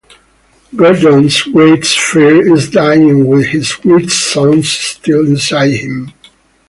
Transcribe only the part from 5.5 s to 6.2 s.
him.